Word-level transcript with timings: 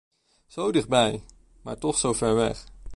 Zo 0.47 0.71
dichtbij, 0.71 1.23
maar 1.63 1.77
toch 1.77 1.97
zover 1.97 2.35
weg. 2.35 2.63